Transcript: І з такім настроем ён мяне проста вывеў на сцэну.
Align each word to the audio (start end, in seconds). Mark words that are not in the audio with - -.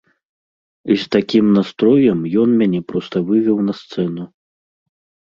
І 0.93 0.95
з 1.01 1.11
такім 1.15 1.45
настроем 1.57 2.19
ён 2.45 2.49
мяне 2.63 2.79
проста 2.93 3.15
вывеў 3.29 3.57
на 3.67 3.73
сцэну. 3.83 4.23